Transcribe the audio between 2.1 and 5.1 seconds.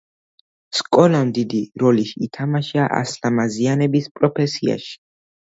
ითამაშა ასლამაზიანების პროფესიაში.